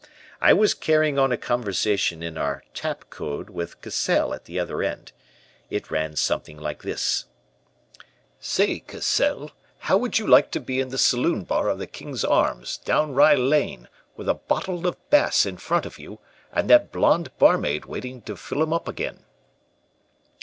[0.41, 4.81] "I was carrying on a conversation in our 'tap' code with Cassell at the other
[4.81, 5.11] end.
[5.69, 7.25] It ran something like this:
[8.39, 12.25] "'Say, Cassell, how would you like to be in the saloon bar of the King's
[12.25, 16.17] Arms down Rye Lane with a bottle of Bass in front of you,
[16.51, 19.23] and that blonde barmaid waiting to fill 'em up again?'